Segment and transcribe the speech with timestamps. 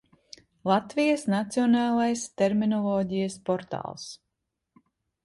[0.69, 4.07] Latvijas Nacionālais terminoloģijas portāls